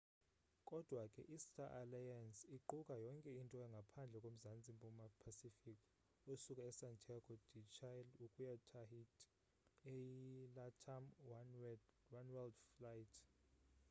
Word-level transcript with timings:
kodwa 0.69 1.03
ke 1.13 1.21
i 1.35 1.37
star 1.45 1.69
alliance 1.81 2.41
iquka 2.57 2.95
yonke 3.05 3.29
into 3.41 3.57
ngaphandle 3.73 4.17
ko 4.23 4.27
mzantsi 4.35 4.69
mpuma 4.77 5.05
pacific 5.23 5.77
osuka 6.33 6.61
e 6.69 6.71
santiago 6.81 7.33
de 7.51 7.59
chile 7.73 8.03
ukuya 8.25 8.55
tahiti 8.71 9.23
eyi 9.91 10.15
latam 10.55 11.03
oneworld 12.17 12.57
flight 12.73 13.13